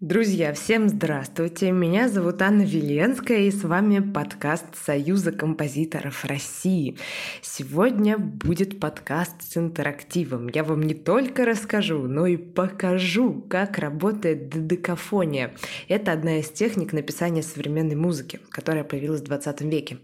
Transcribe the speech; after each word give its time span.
Друзья, 0.00 0.52
всем 0.52 0.88
здравствуйте! 0.88 1.72
Меня 1.72 2.08
зовут 2.08 2.40
Анна 2.40 2.62
Веленская, 2.62 3.38
и 3.38 3.50
с 3.50 3.64
вами 3.64 3.98
подкаст 3.98 4.66
Союза 4.86 5.32
композиторов 5.32 6.24
России. 6.24 6.96
Сегодня 7.42 8.16
будет 8.16 8.78
подкаст 8.78 9.42
с 9.42 9.56
интерактивом. 9.56 10.50
Я 10.54 10.62
вам 10.62 10.84
не 10.84 10.94
только 10.94 11.44
расскажу, 11.44 12.06
но 12.06 12.26
и 12.26 12.36
покажу, 12.36 13.44
как 13.50 13.78
работает 13.78 14.50
додекафония. 14.50 15.52
Это 15.88 16.12
одна 16.12 16.38
из 16.38 16.48
техник 16.48 16.92
написания 16.92 17.42
современной 17.42 17.96
музыки, 17.96 18.38
которая 18.50 18.84
появилась 18.84 19.22
в 19.22 19.24
20 19.24 19.62
веке. 19.62 19.98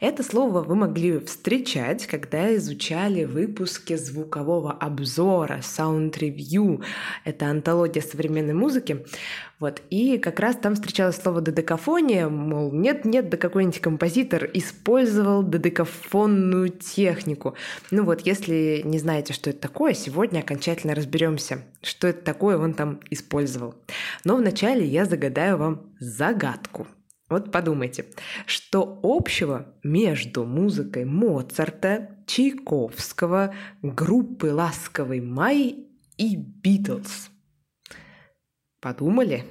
Это 0.00 0.22
слово 0.22 0.62
вы 0.62 0.74
могли 0.74 1.18
встречать, 1.18 2.06
когда 2.06 2.56
изучали 2.56 3.24
выпуски 3.24 3.94
звукового 3.96 4.72
обзора, 4.72 5.60
Review. 5.60 6.82
Это 7.26 7.48
антология 7.48 8.00
современной 8.00 8.54
музыки. 8.54 9.04
Вот. 9.58 9.82
И 9.90 10.18
как 10.18 10.40
раз 10.40 10.56
там 10.56 10.74
встречалось 10.74 11.16
слово 11.16 11.40
додекафония, 11.40 12.28
мол, 12.28 12.72
нет-нет, 12.72 13.28
да 13.28 13.36
какой-нибудь 13.36 13.80
композитор 13.80 14.48
использовал 14.52 15.42
додекафонную 15.42 16.68
технику. 16.68 17.54
Ну 17.90 18.04
вот, 18.04 18.22
если 18.26 18.82
не 18.84 18.98
знаете, 18.98 19.32
что 19.32 19.50
это 19.50 19.60
такое, 19.60 19.94
сегодня 19.94 20.40
окончательно 20.40 20.94
разберемся, 20.94 21.62
что 21.82 22.08
это 22.08 22.22
такое 22.22 22.58
он 22.58 22.74
там 22.74 23.00
использовал. 23.10 23.74
Но 24.24 24.36
вначале 24.36 24.84
я 24.84 25.04
загадаю 25.04 25.56
вам 25.56 25.94
загадку. 25.98 26.86
Вот 27.30 27.50
подумайте, 27.50 28.04
что 28.44 29.00
общего 29.02 29.74
между 29.82 30.44
музыкой 30.44 31.04
Моцарта, 31.06 32.10
Чайковского, 32.26 33.54
группы 33.82 34.52
«Ласковый 34.52 35.20
май» 35.20 35.86
и 36.18 36.36
«Битлз»? 36.36 37.30
Подумали? 38.84 39.46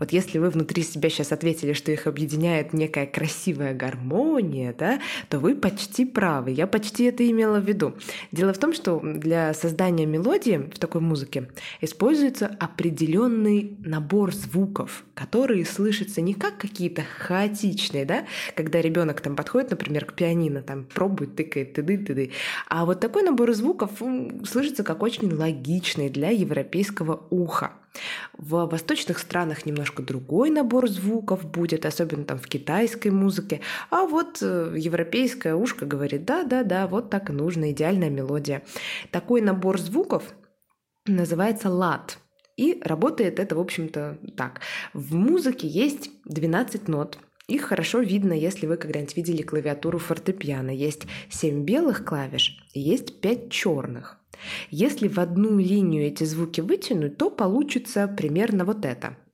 Вот 0.00 0.12
если 0.12 0.38
вы 0.38 0.50
внутри 0.50 0.82
себя 0.82 1.10
сейчас 1.10 1.30
ответили, 1.30 1.74
что 1.74 1.92
их 1.92 2.08
объединяет 2.08 2.72
некая 2.72 3.06
красивая 3.06 3.72
гармония, 3.72 4.74
да, 4.76 4.98
то 5.28 5.38
вы 5.38 5.54
почти 5.54 6.04
правы. 6.04 6.50
Я 6.50 6.66
почти 6.66 7.04
это 7.04 7.28
имела 7.30 7.60
в 7.60 7.64
виду. 7.64 7.94
Дело 8.32 8.52
в 8.52 8.58
том, 8.58 8.72
что 8.72 9.00
для 9.00 9.54
создания 9.54 10.06
мелодии 10.06 10.68
в 10.74 10.78
такой 10.80 11.00
музыке 11.02 11.48
используется 11.80 12.46
определенный 12.58 13.76
набор 13.84 14.34
звуков, 14.34 15.04
которые 15.14 15.64
слышатся 15.64 16.20
не 16.20 16.34
как 16.34 16.58
какие-то 16.58 17.02
хаотичные, 17.02 18.04
да, 18.04 18.26
когда 18.56 18.80
ребенок 18.80 19.20
там 19.20 19.36
подходит, 19.36 19.70
например, 19.70 20.04
к 20.04 20.14
пианино, 20.14 20.62
там 20.62 20.82
пробует, 20.82 21.36
тыкает, 21.36 21.74
тыды, 21.74 21.98
тыды, 21.98 22.32
а 22.68 22.86
вот 22.86 22.98
такой 22.98 23.22
набор 23.22 23.52
звуков 23.54 23.90
слышится 24.44 24.82
как 24.82 25.02
очень 25.02 25.32
логичный 25.32 26.08
для 26.08 26.30
европейского 26.30 27.22
уха. 27.30 27.74
В 28.36 28.66
восточных 28.66 29.18
странах 29.18 29.66
немножко 29.66 30.02
другой 30.02 30.50
набор 30.50 30.88
звуков 30.88 31.44
будет, 31.44 31.86
особенно 31.86 32.24
там 32.24 32.38
в 32.38 32.46
китайской 32.46 33.08
музыке. 33.08 33.60
А 33.90 34.04
вот 34.04 34.38
э, 34.42 34.74
европейское 34.76 35.54
ушко 35.54 35.86
говорит, 35.86 36.24
да-да-да, 36.24 36.86
вот 36.86 37.10
так 37.10 37.30
и 37.30 37.32
нужно, 37.32 37.70
идеальная 37.72 38.10
мелодия. 38.10 38.62
Такой 39.10 39.40
набор 39.40 39.78
звуков 39.78 40.34
называется 41.06 41.70
лад. 41.70 42.18
И 42.56 42.80
работает 42.82 43.38
это, 43.38 43.54
в 43.54 43.60
общем-то, 43.60 44.18
так. 44.36 44.60
В 44.92 45.14
музыке 45.14 45.68
есть 45.68 46.10
12 46.24 46.88
нот, 46.88 47.18
их 47.48 47.62
хорошо 47.62 48.00
видно, 48.00 48.34
если 48.34 48.66
вы 48.66 48.76
когда-нибудь 48.76 49.16
видели 49.16 49.42
клавиатуру 49.42 49.98
фортепиано. 49.98 50.70
Есть 50.70 51.06
7 51.30 51.64
белых 51.64 52.04
клавиш 52.04 52.62
и 52.74 52.80
есть 52.80 53.20
5 53.20 53.50
черных. 53.50 54.18
Если 54.70 55.08
в 55.08 55.18
одну 55.18 55.58
линию 55.58 56.06
эти 56.06 56.24
звуки 56.24 56.60
вытянуть, 56.60 57.16
то 57.16 57.30
получится 57.30 58.06
примерно 58.06 58.64
вот 58.64 58.84
это– 58.84 59.16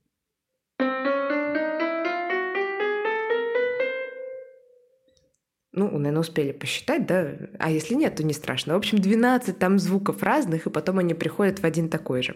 ну, 5.75 5.85
наверное, 5.91 6.21
успели 6.21 6.51
посчитать, 6.51 7.05
да, 7.05 7.33
а 7.59 7.69
если 7.69 7.93
нет, 7.93 8.15
то 8.15 8.23
не 8.23 8.33
страшно. 8.33 8.73
В 8.73 8.77
общем, 8.77 8.99
12 8.99 9.57
там 9.59 9.77
звуков 9.77 10.23
разных, 10.23 10.65
и 10.65 10.69
потом 10.69 10.99
они 10.99 11.13
приходят 11.13 11.59
в 11.59 11.63
один 11.65 11.89
такой 11.89 12.23
же. 12.23 12.35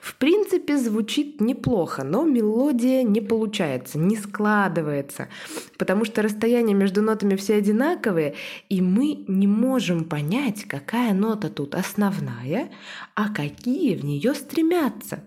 В 0.00 0.14
принципе, 0.16 0.78
звучит 0.78 1.40
неплохо, 1.40 2.04
но 2.04 2.24
мелодия 2.24 3.02
не 3.02 3.20
получается, 3.20 3.98
не 3.98 4.16
складывается, 4.16 5.28
потому 5.78 6.04
что 6.04 6.22
расстояние 6.22 6.74
между 6.74 7.02
нотами 7.02 7.36
все 7.36 7.56
одинаковые, 7.56 8.34
и 8.68 8.80
мы 8.80 9.24
не 9.26 9.46
можем 9.46 10.04
понять, 10.04 10.64
какая 10.64 11.12
нота 11.12 11.50
тут 11.50 11.74
основная, 11.74 12.70
а 13.14 13.32
какие 13.32 13.96
в 13.96 14.04
нее 14.04 14.34
стремятся. 14.34 15.20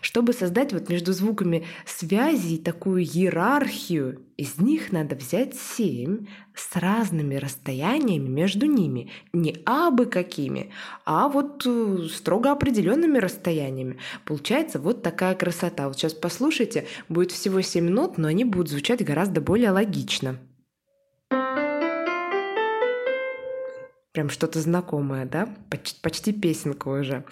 Чтобы 0.00 0.32
создать 0.32 0.72
вот 0.72 0.88
между 0.88 1.12
звуками 1.12 1.66
связи 1.84 2.56
такую 2.58 3.02
иерархию, 3.02 4.22
из 4.36 4.58
них 4.58 4.92
надо 4.92 5.16
взять 5.16 5.54
семь 5.54 6.26
с 6.54 6.76
разными 6.76 7.34
расстояниями 7.34 8.28
между 8.28 8.66
ними. 8.66 9.10
Не 9.32 9.56
абы 9.66 10.06
какими, 10.06 10.72
а 11.04 11.28
вот 11.28 11.64
э, 11.66 12.08
строго 12.10 12.52
определенными 12.52 13.18
расстояниями. 13.18 13.98
Получается 14.24 14.78
вот 14.78 15.02
такая 15.02 15.34
красота. 15.34 15.88
Вот 15.88 15.96
сейчас 15.96 16.14
послушайте, 16.14 16.86
будет 17.08 17.32
всего 17.32 17.60
семь 17.60 17.90
нот, 17.90 18.16
но 18.16 18.28
они 18.28 18.44
будут 18.44 18.70
звучать 18.70 19.04
гораздо 19.04 19.40
более 19.40 19.70
логично. 19.70 20.38
Прям 24.12 24.30
что-то 24.30 24.60
знакомое, 24.60 25.26
да, 25.26 25.48
почти, 25.70 26.00
почти 26.00 26.32
песенка 26.32 26.88
уже. 26.88 27.24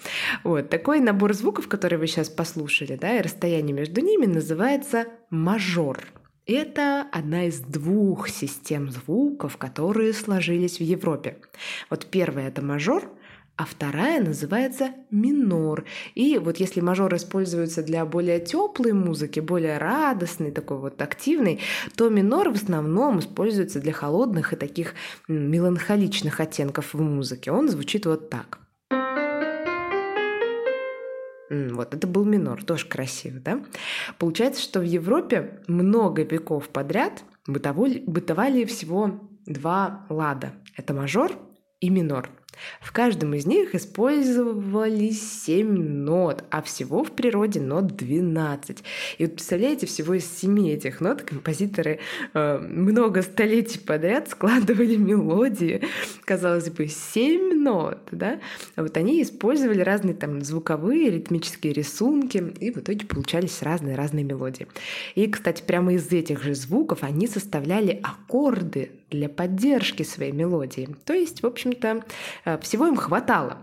Вот, 0.43 0.69
такой 0.69 0.99
набор 0.99 1.33
звуков, 1.33 1.67
который 1.67 1.97
вы 1.97 2.07
сейчас 2.07 2.29
послушали, 2.29 2.95
да, 2.95 3.17
и 3.17 3.21
расстояние 3.21 3.73
между 3.73 4.01
ними 4.01 4.25
называется 4.25 5.07
мажор. 5.29 6.07
Это 6.45 7.05
одна 7.11 7.45
из 7.45 7.59
двух 7.59 8.29
систем 8.29 8.89
звуков, 8.89 9.57
которые 9.57 10.13
сложились 10.13 10.77
в 10.77 10.83
Европе. 10.83 11.39
Вот 11.89 12.05
первая— 12.05 12.47
это 12.49 12.61
мажор, 12.61 13.11
а 13.57 13.65
вторая 13.65 14.23
называется 14.23 14.91
минор. 15.09 15.85
И 16.13 16.37
вот 16.37 16.57
если 16.57 16.79
мажор 16.79 17.13
используется 17.15 17.81
для 17.81 18.05
более 18.05 18.39
теплой 18.39 18.93
музыки, 18.93 19.39
более 19.39 19.79
радостной, 19.79 20.51
такой 20.51 20.77
вот 20.77 21.01
активной, 21.01 21.59
то 21.95 22.09
минор 22.09 22.51
в 22.51 22.55
основном 22.55 23.19
используется 23.19 23.79
для 23.79 23.93
холодных 23.93 24.53
и 24.53 24.55
таких 24.55 24.93
меланхоличных 25.27 26.39
оттенков 26.39 26.93
в 26.93 27.01
музыке. 27.01 27.51
Он 27.51 27.67
звучит 27.67 28.05
вот 28.05 28.29
так. 28.29 28.59
Вот, 31.49 31.93
это 31.93 32.05
был 32.07 32.25
минор, 32.25 32.63
тоже 32.63 32.87
красиво, 32.87 33.39
да? 33.39 33.63
Получается, 34.19 34.61
что 34.61 34.81
в 34.81 34.83
Европе 34.83 35.61
много 35.67 36.23
веков 36.23 36.69
подряд 36.69 37.23
бытовали, 37.47 38.03
бытовали 38.05 38.65
всего 38.65 39.21
два 39.45 40.05
лада. 40.09 40.51
Это 40.75 40.93
мажор 40.93 41.31
и 41.79 41.89
минор. 41.89 42.29
В 42.81 42.91
каждом 42.91 43.33
из 43.33 43.45
них 43.45 43.75
использовались 43.75 45.43
7 45.45 45.67
нот, 45.67 46.43
а 46.49 46.61
всего 46.61 47.03
в 47.03 47.11
природе 47.11 47.59
нот 47.59 47.95
12. 47.95 48.83
И 49.17 49.25
вот 49.25 49.33
представляете, 49.33 49.85
всего 49.85 50.13
из 50.13 50.25
7 50.39 50.69
этих 50.69 51.01
нот 51.01 51.21
композиторы 51.21 51.99
э, 52.33 52.57
много 52.59 53.21
столетий 53.21 53.79
подряд 53.79 54.29
складывали 54.29 54.95
мелодии. 54.95 55.81
Казалось 56.25 56.69
бы, 56.69 56.87
7 56.87 57.53
нот, 57.53 57.99
да? 58.11 58.39
А 58.75 58.83
вот 58.83 58.97
они 58.97 59.21
использовали 59.21 59.81
разные 59.81 60.13
там 60.13 60.41
звуковые, 60.41 61.11
ритмические 61.11 61.73
рисунки, 61.73 62.53
и 62.59 62.71
в 62.71 62.77
итоге 62.77 63.05
получались 63.05 63.61
разные-разные 63.61 64.23
мелодии. 64.23 64.67
И, 65.15 65.27
кстати, 65.27 65.63
прямо 65.65 65.93
из 65.93 66.11
этих 66.11 66.43
же 66.43 66.55
звуков 66.55 66.99
они 67.01 67.27
составляли 67.27 67.99
аккорды 68.03 68.91
для 69.09 69.29
поддержки 69.29 70.03
своей 70.03 70.31
мелодии. 70.31 70.89
То 71.05 71.13
есть, 71.13 71.43
в 71.43 71.45
общем-то, 71.45 72.03
э, 72.45 72.57
всего 72.59 72.87
им 72.87 72.95
хватало. 72.95 73.57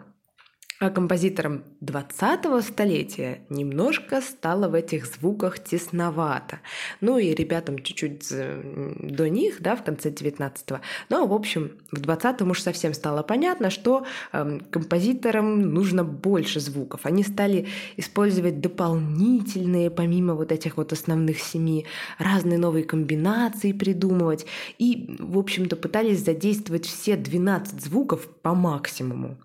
А 0.80 0.90
композиторам 0.90 1.62
20-го 1.82 2.60
столетия 2.60 3.42
немножко 3.48 4.20
стало 4.20 4.68
в 4.68 4.74
этих 4.74 5.06
звуках 5.06 5.60
тесновато. 5.60 6.58
Ну 7.00 7.16
и 7.16 7.32
ребятам 7.32 7.78
чуть-чуть 7.78 8.28
до 8.28 9.28
них, 9.28 9.62
да, 9.62 9.76
в 9.76 9.84
конце 9.84 10.10
19-го. 10.10 10.80
Но, 11.10 11.26
в 11.28 11.32
общем, 11.32 11.78
в 11.92 12.00
20-м 12.00 12.50
уж 12.50 12.60
совсем 12.60 12.92
стало 12.92 13.22
понятно, 13.22 13.70
что 13.70 14.04
э, 14.32 14.58
композиторам 14.70 15.60
нужно 15.60 16.02
больше 16.02 16.58
звуков. 16.58 17.06
Они 17.06 17.22
стали 17.22 17.68
использовать 17.96 18.60
дополнительные, 18.60 19.90
помимо 19.90 20.34
вот 20.34 20.50
этих 20.50 20.76
вот 20.76 20.92
основных 20.92 21.38
семи, 21.38 21.86
разные 22.18 22.58
новые 22.58 22.84
комбинации 22.84 23.70
придумывать. 23.70 24.44
И, 24.78 25.16
в 25.20 25.38
общем-то, 25.38 25.76
пытались 25.76 26.24
задействовать 26.24 26.86
все 26.86 27.14
12 27.14 27.80
звуков 27.80 28.26
по 28.42 28.54
максимуму. 28.54 29.38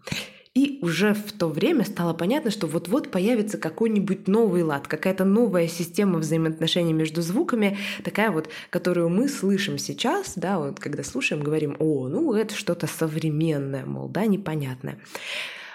И 0.55 0.79
уже 0.81 1.13
в 1.13 1.31
то 1.31 1.47
время 1.47 1.85
стало 1.85 2.13
понятно, 2.13 2.49
что 2.49 2.65
вот-вот 2.65 3.11
появится 3.11 3.57
какой-нибудь 3.57 4.27
новый 4.27 4.63
лад, 4.63 4.87
какая-то 4.87 5.23
новая 5.23 5.67
система 5.67 6.19
взаимоотношений 6.19 6.91
между 6.93 7.21
звуками, 7.21 7.77
такая 8.03 8.31
вот, 8.31 8.49
которую 8.69 9.09
мы 9.09 9.29
слышим 9.29 9.77
сейчас, 9.77 10.33
да, 10.35 10.57
вот 10.59 10.79
когда 10.79 11.03
слушаем, 11.03 11.43
говорим, 11.43 11.75
о, 11.79 12.07
ну 12.07 12.33
это 12.33 12.55
что-то 12.55 12.87
современное, 12.87 13.85
мол, 13.85 14.09
да, 14.09 14.25
непонятное. 14.25 14.99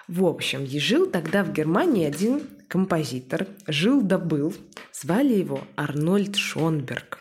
В 0.08 0.24
общем, 0.24 0.66
жил 0.66 1.06
тогда 1.06 1.44
в 1.44 1.52
Германии 1.52 2.04
один 2.04 2.42
композитор, 2.68 3.46
жил 3.66 4.02
да 4.02 4.18
был, 4.18 4.52
Звали 5.04 5.34
его 5.34 5.60
Арнольд 5.76 6.36
Шонберг. 6.36 7.18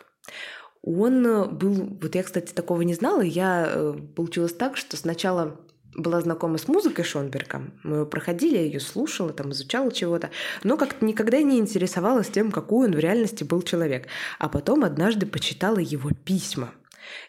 Он 0.80 1.26
э, 1.26 1.44
был, 1.46 1.98
вот 2.00 2.14
я, 2.14 2.22
кстати, 2.22 2.52
такого 2.52 2.82
не 2.82 2.94
знала, 2.94 3.20
я 3.20 3.66
э, 3.68 3.94
получилось 4.14 4.54
так, 4.54 4.76
что 4.76 4.96
сначала 4.96 5.60
была 5.94 6.20
знакома 6.20 6.58
с 6.58 6.68
музыкой 6.68 7.04
Шонберга. 7.04 7.62
Мы 7.82 7.98
ее 7.98 8.06
проходили, 8.06 8.56
я 8.56 8.62
ее 8.62 8.80
слушала, 8.80 9.32
там 9.32 9.52
изучала 9.52 9.92
чего-то, 9.92 10.30
но 10.62 10.76
как-то 10.76 11.04
никогда 11.04 11.40
не 11.42 11.58
интересовалась 11.58 12.28
тем, 12.28 12.50
какой 12.50 12.88
он 12.88 12.94
в 12.94 12.98
реальности 12.98 13.44
был 13.44 13.62
человек. 13.62 14.06
А 14.38 14.48
потом 14.48 14.84
однажды 14.84 15.26
почитала 15.26 15.78
его 15.78 16.10
письма– 16.24 16.72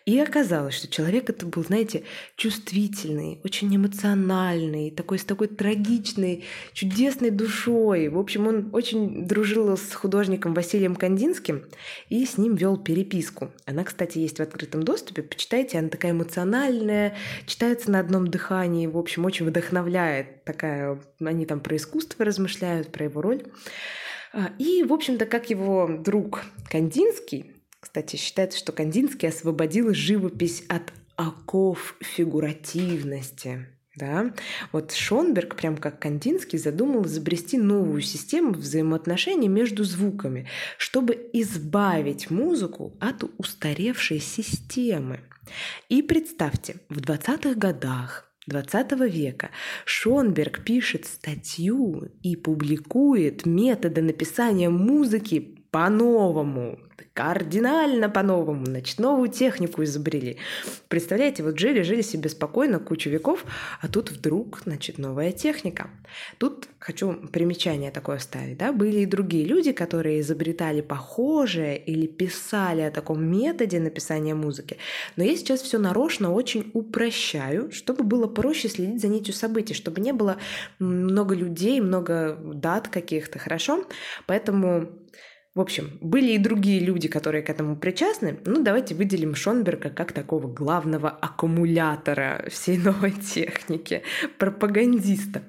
и 0.06 0.20
оказалось, 0.20 0.76
что 0.76 0.88
человек 0.88 1.30
это 1.30 1.48
был, 1.48 1.64
знаете, 1.64 2.04
чувствительный, 2.36 3.40
очень 3.44 3.76
эмоциональный, 3.76 4.92
такой 4.92 5.18
с 5.18 5.26
такой 5.26 5.48
трагичной, 5.48 6.44
чудесной 6.74 7.32
душой. 7.32 8.10
В 8.10 8.20
общем, 8.20 8.48
он 8.48 8.70
очень 8.72 9.26
дружил 9.26 9.76
с 9.76 9.94
художником 9.94 10.54
Василием 10.54 10.96
Кандинским 10.96 11.66
и 12.10 12.24
с 12.24 12.38
ним 12.38 12.56
вел 12.56 12.78
переписку. 12.78 13.52
Она, 13.66 13.84
кстати, 13.84 14.20
есть 14.20 14.38
в 14.38 14.42
открытом 14.42 14.84
доступе. 14.84 15.24
Почитайте, 15.24 15.80
она 15.80 15.90
такая 15.90 16.12
эмоциональная, 16.12 17.16
читается 17.48 17.90
на 17.90 18.00
одном 18.00 18.28
дыхании. 18.28 18.86
В 18.86 18.98
общем, 18.98 19.26
очень 19.26 19.48
вдохновляет. 19.48 20.44
Такая, 20.44 21.02
они 21.20 21.48
там 21.48 21.60
про 21.60 21.78
искусство 21.78 22.26
размышляют, 22.26 22.92
про 22.92 23.06
его 23.06 23.22
роль. 23.22 23.44
А, 24.34 24.52
и, 24.60 24.84
в 24.84 24.94
общем-то, 24.94 25.26
как 25.26 25.50
его 25.50 25.90
друг 25.90 26.44
Кандинский, 26.70 27.55
кстати, 27.86 28.16
считается, 28.16 28.58
что 28.58 28.72
Кандинский 28.72 29.30
освободил 29.30 29.94
живопись 29.94 30.64
от 30.70 30.92
оков 31.18 31.96
фигуративности. 32.02 33.68
Да? 33.96 34.34
Вот 34.72 34.92
Шонберг, 34.92 35.56
прям 35.56 35.78
как 35.78 36.00
Кандинский, 36.00 36.58
задумал 36.58 37.06
изобрести 37.06 37.60
новую 37.60 38.02
систему 38.02 38.54
взаимоотношений 38.54 39.48
между 39.48 39.84
звуками, 39.84 40.50
чтобы 40.80 41.30
избавить 41.32 42.32
музыку 42.32 42.98
от 43.00 43.24
устаревшей 43.38 44.20
системы. 44.20 45.20
И 45.88 46.02
представьте, 46.02 46.78
в 46.90 46.98
20-х 46.98 47.54
годах 47.54 48.34
20 48.48 48.94
века 49.14 49.52
Шонберг 49.86 50.64
пишет 50.64 51.06
статью 51.06 52.12
и 52.24 52.36
публикует 52.36 53.46
методы 53.46 54.02
написания 54.02 54.70
музыки 54.70 55.40
по-новому 55.70 56.80
кардинально 57.16 58.10
по-новому, 58.10 58.66
значит, 58.66 59.00
новую 59.00 59.30
технику 59.30 59.82
изобрели. 59.84 60.38
Представляете, 60.90 61.44
вот 61.44 61.58
жили-жили 61.58 62.02
себе 62.02 62.30
спокойно 62.30 62.80
кучу 62.80 63.10
веков, 63.10 63.46
а 63.82 63.88
тут 63.88 64.12
вдруг, 64.12 64.60
значит, 64.66 64.98
новая 64.98 65.32
техника. 65.32 65.90
Тут 66.38 66.68
хочу 66.78 67.14
примечание 67.32 67.90
такое 67.90 68.18
вставить, 68.18 68.58
да, 68.58 68.74
были 68.74 69.00
и 69.00 69.06
другие 69.06 69.46
люди, 69.46 69.72
которые 69.72 70.20
изобретали 70.20 70.82
похожее 70.82 71.78
или 71.78 72.06
писали 72.06 72.82
о 72.82 72.92
таком 72.92 73.24
методе 73.26 73.80
написания 73.80 74.36
музыки, 74.36 74.78
но 75.16 75.24
я 75.24 75.38
сейчас 75.38 75.62
все 75.62 75.78
нарочно 75.78 76.34
очень 76.34 76.70
упрощаю, 76.74 77.72
чтобы 77.72 78.04
было 78.04 78.28
проще 78.28 78.68
следить 78.68 79.02
за 79.02 79.08
нитью 79.08 79.34
событий, 79.34 79.74
чтобы 79.74 80.02
не 80.02 80.12
было 80.12 80.36
много 80.80 81.34
людей, 81.34 81.80
много 81.80 82.38
дат 82.44 82.90
каких-то, 82.90 83.40
хорошо? 83.40 83.86
Поэтому 84.28 84.90
в 85.56 85.62
общем, 85.62 85.98
были 86.02 86.34
и 86.34 86.38
другие 86.38 86.82
люди, 86.82 87.08
которые 87.08 87.42
к 87.42 87.50
этому 87.50 87.78
причастны. 87.78 88.38
Ну, 88.46 88.62
давайте 88.62 88.94
выделим 88.94 89.36
Шонберга 89.36 89.90
как 89.90 90.12
такого 90.12 90.52
главного 90.52 91.10
аккумулятора 91.10 92.46
всей 92.50 92.78
новой 92.84 93.12
техники, 93.12 94.04
пропагандиста. 94.38 95.44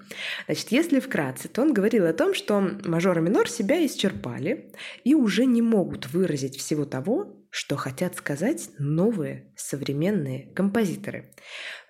Значит, 0.47 0.70
если 0.70 1.00
вкратце, 1.00 1.49
то 1.49 1.61
он 1.61 1.75
говорил 1.75 2.06
о 2.06 2.12
том, 2.12 2.35
что 2.35 2.61
мажор 2.85 3.19
и 3.19 3.20
минор 3.20 3.49
себя 3.49 3.85
исчерпали 3.85 4.73
и 5.03 5.17
уже 5.17 5.44
не 5.44 5.61
могут 5.61 6.06
выразить 6.12 6.56
всего 6.56 6.85
того, 6.85 7.44
что 7.50 7.75
хотят 7.75 8.14
сказать 8.14 8.70
новые 8.79 9.52
современные 9.56 10.52
композиторы. 10.55 11.35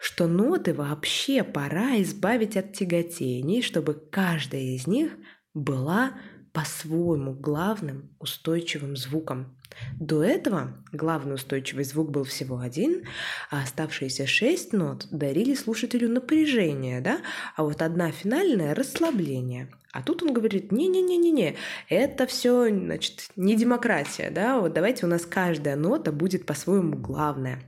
Что 0.01 0.27
ноты 0.27 0.73
вообще 0.73 1.45
пора 1.45 2.01
избавить 2.01 2.57
от 2.57 2.73
тяготений, 2.73 3.61
чтобы 3.61 3.93
каждая 3.93 4.63
из 4.63 4.87
них 4.87 5.13
была 5.53 6.13
по-своему 6.57 7.35
главным 7.35 8.09
устойчивым 8.19 8.97
звуком. 8.97 9.55
До 10.01 10.25
этого 10.25 10.73
главный 10.91 11.35
устойчивый 11.35 11.85
звук 11.85 12.11
был 12.11 12.25
всего 12.25 12.61
один, 12.61 13.05
а 13.51 13.63
оставшиеся 13.63 14.27
шесть 14.27 14.73
нот 14.73 15.07
дарили 15.11 15.55
слушателю 15.55 16.09
напряжение, 16.09 17.03
да? 17.03 17.19
а 17.57 17.63
вот 17.63 17.83
одна 17.83 18.11
финальная– 18.11 18.75
расслабление. 18.75 19.69
А 19.93 20.03
тут 20.03 20.23
он 20.23 20.33
говорит, 20.33 20.73
не-не-не-не-не, 20.73 21.57
это 21.91 22.27
все, 22.27 22.71
значит, 22.71 23.29
не 23.37 23.55
демократия, 23.55 24.31
да, 24.31 24.59
вот 24.59 24.73
давайте 24.73 25.05
у 25.05 25.11
нас 25.11 25.27
каждая 25.27 25.77
нота 25.77 26.11
будет 26.11 26.47
по-своему 26.47 26.97
главная. 26.97 27.61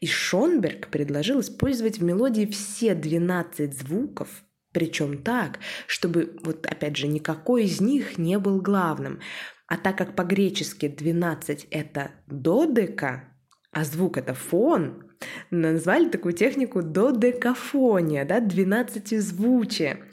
И 0.00 0.06
Шонберг 0.06 0.88
предложил 0.88 1.42
использовать 1.42 1.98
в 1.98 2.02
мелодии 2.02 2.46
все 2.46 2.94
12 2.94 3.78
звуков, 3.78 4.28
причем 4.74 5.22
так, 5.22 5.60
чтобы, 5.86 6.36
вот 6.42 6.66
опять 6.66 6.96
же, 6.96 7.06
никакой 7.06 7.64
из 7.64 7.80
них 7.80 8.18
не 8.18 8.38
был 8.38 8.60
главным. 8.60 9.20
А 9.66 9.78
так 9.78 9.96
как 9.96 10.14
по-гречески 10.14 10.88
12 10.88 11.68
это 11.70 12.10
додека, 12.26 13.24
а 13.72 13.84
звук 13.84 14.18
это 14.18 14.34
фон, 14.34 15.10
назвали 15.50 16.08
такую 16.08 16.34
технику 16.34 16.82
додекафония, 16.82 18.24
да, 18.24 18.40
12 18.40 19.20
звучие. 19.22 20.04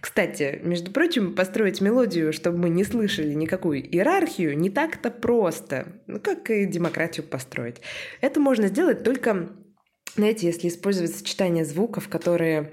Кстати, 0.00 0.60
между 0.62 0.92
прочим, 0.92 1.34
построить 1.34 1.80
мелодию, 1.80 2.32
чтобы 2.32 2.58
мы 2.58 2.68
не 2.68 2.84
слышали 2.84 3.34
никакую 3.34 3.82
иерархию, 3.82 4.56
не 4.56 4.70
так-то 4.70 5.10
просто. 5.10 6.00
Ну, 6.06 6.20
как 6.20 6.48
и 6.50 6.64
демократию 6.64 7.26
построить. 7.26 7.80
Это 8.20 8.38
можно 8.38 8.68
сделать 8.68 9.02
только, 9.02 9.50
знаете, 10.14 10.46
если 10.46 10.68
использовать 10.68 11.14
сочетание 11.14 11.64
звуков, 11.64 12.08
которые 12.08 12.72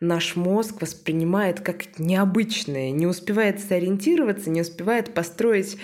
наш 0.00 0.34
мозг 0.36 0.80
воспринимает 0.80 1.60
как 1.60 1.98
необычное, 1.98 2.90
не 2.90 3.06
успевает 3.06 3.60
сориентироваться, 3.60 4.50
не 4.50 4.62
успевает 4.62 5.14
построить 5.14 5.78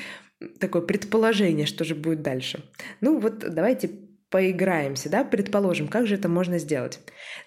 такое 0.59 0.83
предположение, 0.83 1.67
что 1.67 1.85
же 1.85 1.95
будет 1.95 2.23
дальше. 2.23 2.65
Ну 3.01 3.21
вот 3.21 3.39
давайте 3.39 3.91
поиграемся, 4.31 5.09
да, 5.09 5.25
предположим, 5.25 5.89
как 5.89 6.07
же 6.07 6.15
это 6.15 6.29
можно 6.29 6.59
сделать. 6.59 7.01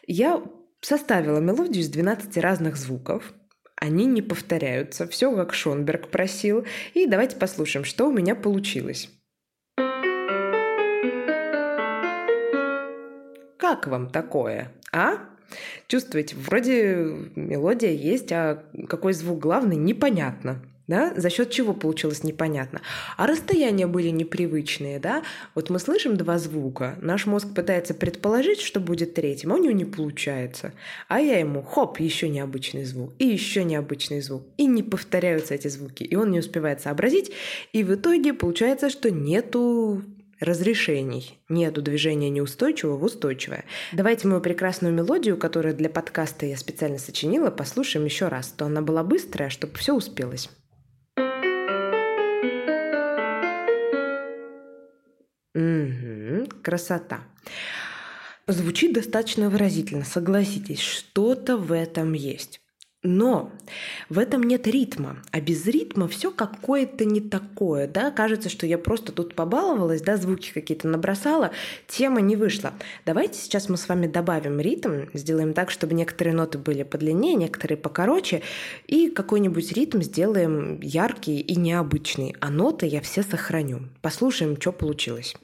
Я 0.07 0.43
составила 0.81 1.39
мелодию 1.39 1.83
из 1.83 1.89
12 1.89 2.37
разных 2.37 2.77
звуков, 2.77 3.33
они 3.75 4.05
не 4.05 4.21
повторяются, 4.21 5.07
все 5.07 5.33
как 5.35 5.53
Шонберг 5.53 6.09
просил, 6.09 6.65
и 6.93 7.05
давайте 7.05 7.37
послушаем, 7.37 7.85
что 7.85 8.07
у 8.07 8.11
меня 8.11 8.35
получилось. 8.35 9.09
Как 13.57 13.87
вам 13.87 14.09
такое, 14.09 14.73
а? 14.91 15.29
Чувствуете, 15.87 16.35
вроде 16.35 17.15
мелодия 17.35 17.91
есть, 17.91 18.31
а 18.31 18.63
какой 18.87 19.13
звук 19.13 19.39
главный, 19.39 19.75
непонятно. 19.75 20.61
Да? 20.87 21.13
За 21.15 21.29
счет 21.29 21.51
чего 21.51 21.73
получилось 21.73 22.23
непонятно. 22.23 22.81
А 23.15 23.27
расстояния 23.27 23.85
были 23.85 24.09
непривычные, 24.09 24.99
да? 24.99 25.21
Вот 25.53 25.69
мы 25.69 25.77
слышим 25.77 26.17
два 26.17 26.39
звука, 26.39 26.97
наш 26.99 27.27
мозг 27.27 27.53
пытается 27.53 27.93
предположить, 27.93 28.59
что 28.59 28.79
будет 28.79 29.13
третьим, 29.13 29.51
а 29.51 29.55
у 29.55 29.61
него 29.61 29.71
не 29.71 29.85
получается. 29.85 30.73
А 31.07 31.19
я 31.19 31.37
ему, 31.37 31.61
хоп, 31.61 31.99
еще 31.99 32.27
необычный 32.27 32.85
звук, 32.85 33.13
и 33.19 33.27
еще 33.27 33.63
необычный 33.63 34.21
звук, 34.21 34.47
и 34.57 34.65
не 34.65 34.81
повторяются 34.81 35.53
эти 35.53 35.67
звуки, 35.67 36.01
и 36.01 36.15
он 36.15 36.31
не 36.31 36.39
успевает 36.39 36.81
сообразить, 36.81 37.31
и 37.71 37.83
в 37.83 37.93
итоге 37.93 38.33
получается, 38.33 38.89
что 38.89 39.11
нету 39.11 40.01
разрешений. 40.39 41.39
Нету 41.49 41.81
движения 41.81 42.29
неустойчивого 42.29 42.97
в 42.97 43.03
устойчивое. 43.03 43.65
Давайте 43.91 44.27
мою 44.27 44.41
прекрасную 44.41 44.93
мелодию, 44.93 45.37
которую 45.37 45.75
для 45.75 45.89
подкаста 45.89 46.45
я 46.45 46.57
специально 46.57 46.97
сочинила, 46.97 47.51
послушаем 47.51 48.05
еще 48.05 48.27
раз. 48.27 48.49
То 48.49 48.65
она 48.65 48.81
была 48.81 49.03
быстрая, 49.03 49.49
чтобы 49.49 49.77
все 49.77 49.93
успелось. 49.93 50.49
Угу, 55.55 56.47
красота. 56.61 57.21
Звучит 58.47 58.93
достаточно 58.93 59.49
выразительно, 59.49 60.05
согласитесь, 60.05 60.79
что-то 60.79 61.57
в 61.57 61.71
этом 61.71 62.13
есть. 62.13 62.61
Но 63.01 63.53
в 64.09 64.19
этом 64.19 64.43
нет 64.43 64.67
ритма, 64.67 65.23
а 65.31 65.39
без 65.39 65.65
ритма 65.65 66.09
все 66.09 66.31
какое-то 66.31 67.05
не 67.05 67.21
такое, 67.21 67.87
да, 67.87 68.11
кажется, 68.11 68.49
что 68.49 68.65
я 68.65 68.77
просто 68.77 69.13
тут 69.13 69.35
побаловалась, 69.35 70.01
да, 70.01 70.17
звуки 70.17 70.51
какие-то 70.53 70.89
набросала, 70.89 71.51
тема 71.87 72.19
не 72.19 72.35
вышла. 72.35 72.73
Давайте 73.05 73.39
сейчас 73.39 73.69
мы 73.69 73.77
с 73.77 73.87
вами 73.87 74.07
добавим 74.07 74.59
ритм, 74.59 75.05
сделаем 75.13 75.53
так, 75.53 75.71
чтобы 75.71 75.93
некоторые 75.93 76.33
ноты 76.33 76.57
были 76.57 76.83
подлиннее, 76.83 77.35
некоторые 77.35 77.77
покороче, 77.77 78.41
и 78.85 79.09
какой-нибудь 79.09 79.71
ритм 79.71 80.01
сделаем 80.01 80.81
яркий 80.81 81.39
и 81.39 81.55
необычный, 81.55 82.35
а 82.41 82.49
ноты 82.49 82.85
я 82.85 82.99
все 82.99 83.23
сохраню. 83.23 83.83
Послушаем, 84.01 84.59
что 84.59 84.73
получилось. 84.73 85.35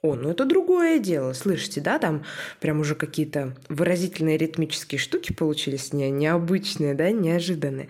О, 0.00 0.14
ну 0.14 0.30
это 0.30 0.44
другое 0.44 1.00
дело, 1.00 1.32
слышите, 1.32 1.80
да, 1.80 1.98
там 1.98 2.24
прям 2.60 2.78
уже 2.78 2.94
какие-то 2.94 3.56
выразительные 3.68 4.36
ритмические 4.36 4.98
штуки 5.00 5.32
получились 5.32 5.92
не, 5.92 6.08
необычные, 6.10 6.94
да, 6.94 7.10
неожиданные. 7.10 7.88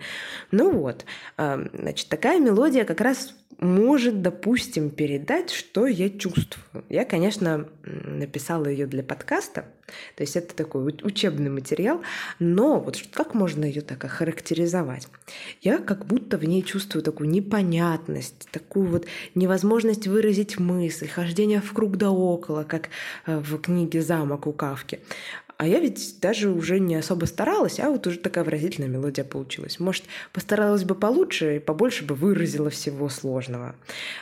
Ну 0.49 0.71
вот, 0.71 1.05
значит, 1.37 2.09
такая 2.09 2.39
мелодия 2.39 2.83
как 2.83 3.01
раз 3.01 3.35
может, 3.57 4.21
допустим, 4.21 4.89
передать, 4.89 5.49
что 5.49 5.85
я 5.85 6.09
чувствую. 6.09 6.85
Я, 6.87 7.03
конечно, 7.03 7.67
написала 7.83 8.67
ее 8.67 8.87
для 8.87 9.03
подкаста, 9.03 9.65
то 10.15 10.23
есть 10.23 10.35
это 10.35 10.55
такой 10.55 10.95
учебный 11.03 11.49
материал, 11.49 12.01
но 12.39 12.79
вот 12.79 13.01
как 13.13 13.33
можно 13.33 13.65
ее 13.65 13.81
так 13.81 14.05
охарактеризовать? 14.05 15.07
Я 15.61 15.79
как 15.79 16.05
будто 16.05 16.37
в 16.37 16.45
ней 16.45 16.61
чувствую 16.61 17.03
такую 17.03 17.29
непонятность, 17.29 18.47
такую 18.51 18.87
вот 18.87 19.07
невозможность 19.35 20.07
выразить 20.07 20.59
мысль, 20.59 21.07
хождение 21.07 21.61
в 21.61 21.73
круг 21.73 21.97
да 21.97 22.11
около, 22.11 22.63
как 22.63 22.89
э, 23.25 23.39
в 23.39 23.59
книге 23.59 24.01
«Замок» 24.01 24.47
у 24.47 24.53
Кавки. 24.53 24.99
А 25.59 25.67
я 25.67 25.81
ведь 25.81 26.21
даже 26.21 26.49
уже 26.49 26.79
не 26.79 26.95
особо 26.95 27.25
старалась, 27.25 27.81
а 27.81 27.89
вот 27.89 28.07
уже 28.07 28.17
такая 28.19 28.45
выразительная 28.45 28.87
мелодия 28.87 29.25
получилась. 29.25 29.77
Может, 29.77 30.05
постаралась 30.31 30.85
бы 30.85 30.95
получше 30.95 31.57
и 31.57 31.59
побольше 31.59 32.05
бы 32.05 32.15
выразила 32.15 32.69
всего 32.69 33.09
сложного. 33.09 33.75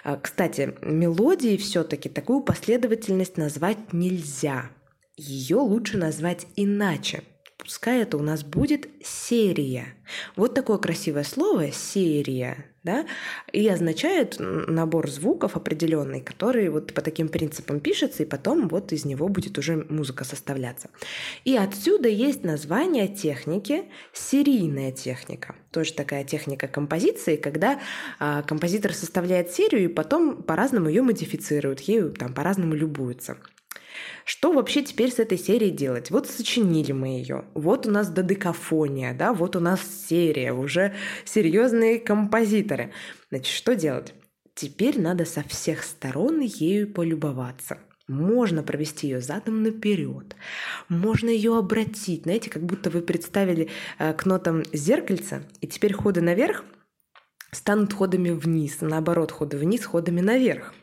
А, 0.04 0.18
кстати, 0.18 0.74
мелодии 0.82 1.56
все-таки 1.58 2.10
такую 2.10 2.42
последовательность 2.42 3.38
назвать 3.38 3.94
нельзя. 3.94 4.72
Ее 5.16 5.58
лучше 5.58 6.00
назвать 6.00 6.48
иначе– 6.56 7.22
пускай 7.68 8.02
это 8.02 8.18
у 8.18 8.22
нас 8.22 8.44
будет 8.44 8.88
серия. 9.04 9.96
Вот 10.38 10.54
такое 10.54 10.78
красивое 10.78 11.26
слово 11.26 11.72
«серия», 11.74 12.66
да, 12.88 13.06
и 13.52 13.68
означает 13.68 14.38
набор 14.40 15.10
звуков 15.10 15.58
определенный, 15.58 16.22
который 16.22 16.70
вот 16.70 16.94
по 16.94 17.02
таким 17.02 17.28
принципам 17.28 17.82
пишется, 17.82 18.24
и 18.24 18.26
потом 18.26 18.70
вот 18.70 18.94
из 18.94 19.04
него 19.04 19.28
будет 19.28 19.58
уже 19.58 19.86
музыка 19.90 20.24
составляться. 20.24 20.90
И 21.44 21.58
отсюда 21.58 22.08
есть 22.08 22.46
название 22.46 23.10
техники 23.10 23.84
серийная 24.14 24.94
техника. 24.94 25.56
Тоже 25.72 25.94
такая 25.94 26.24
техника 26.24 26.70
композиции, 26.70 27.36
когда 27.36 27.80
а, 28.20 28.42
композитор 28.44 28.94
составляет 28.94 29.52
серию 29.52 29.84
и 29.84 29.88
потом 29.88 30.42
по-разному 30.42 30.88
ее 30.88 31.02
модифицирует, 31.02 31.82
ею 31.82 32.14
там 32.14 32.34
по-разному 32.34 32.74
любуются. 32.74 33.36
Что 34.26 34.52
вообще 34.52 34.84
теперь 34.84 35.12
с 35.12 35.20
этой 35.20 35.38
серией 35.38 35.72
делать? 35.72 36.12
Вот 36.12 36.28
сочинили 36.28 36.92
мы 36.92 37.08
ее. 37.08 37.46
Вот 37.54 37.88
у 37.88 37.92
нас 37.92 38.10
додекафония, 38.10 39.14
да, 39.14 39.34
вот 39.34 39.56
у 39.56 39.60
нас 39.60 39.82
серия, 40.08 40.54
уже 40.54 40.94
серьезные 41.26 42.00
композиторы. 42.00 42.92
Значит, 43.30 43.54
что 43.54 43.76
делать? 43.76 44.14
Теперь 44.54 45.00
надо 45.00 45.26
со 45.26 45.44
всех 45.44 45.84
сторон 45.84 46.40
ею 46.40 46.92
полюбоваться. 46.92 47.78
Можно 48.08 48.64
провести 48.64 49.08
ее 49.08 49.22
задом 49.22 49.64
наперед. 49.64 50.36
Можно 50.88 51.30
ее 51.30 51.58
обратить. 51.58 52.24
Знаете, 52.24 52.50
как 52.50 52.64
будто 52.64 52.90
вы 52.90 53.02
представили 53.02 53.70
э, 54.00 54.14
к 54.14 54.26
нотам 54.26 54.64
зеркальце, 54.72 55.44
и 55.60 55.68
теперь 55.68 55.94
ходы 55.94 56.22
наверх 56.22 56.64
станут 57.52 57.94
ходами 57.94 58.30
вниз, 58.30 58.78
наоборот, 58.82 59.32
ходы 59.32 59.58
вниз, 59.58 59.86
ходами 59.86 60.22
наверх. 60.22 60.74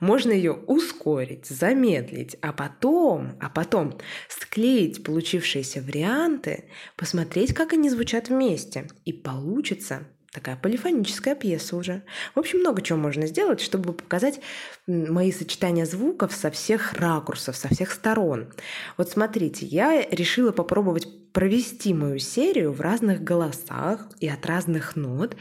Можно 0.00 0.32
ее 0.32 0.52
ускорить, 0.52 1.46
замедлить, 1.46 2.36
а 2.40 2.52
потом, 2.52 3.36
а 3.40 3.50
потом 3.50 3.98
склеить 4.28 5.04
получившиеся 5.04 5.82
варианты, 5.82 6.64
посмотреть, 6.96 7.54
как 7.54 7.72
они 7.72 7.90
звучат 7.90 8.28
вместе. 8.28 8.88
И 9.04 9.12
получится 9.12 10.06
такая 10.32 10.56
полифоническая 10.56 11.34
пьеса 11.34 11.76
уже. 11.76 12.02
В 12.34 12.38
общем, 12.38 12.60
много 12.60 12.82
чего 12.82 12.98
можно 12.98 13.26
сделать, 13.26 13.60
чтобы 13.60 13.92
показать 13.92 14.40
мои 14.86 15.32
сочетания 15.32 15.86
звуков 15.86 16.32
со 16.32 16.50
всех 16.50 16.92
ракурсов, 16.94 17.56
со 17.56 17.68
всех 17.68 17.90
сторон. 17.90 18.52
Вот 18.96 19.10
смотрите, 19.10 19.66
я 19.66 20.02
решила 20.08 20.52
попробовать 20.52 21.08
провести 21.32 21.94
мою 21.94 22.18
серию 22.18 22.72
в 22.72 22.80
разных 22.80 23.22
голосах 23.22 24.08
и 24.20 24.28
от 24.28 24.44
разных 24.46 24.96
нот 24.96 25.36